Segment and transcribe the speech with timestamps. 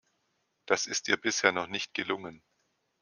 [0.65, 2.41] Das ist ihr bisher noch nicht gelungen.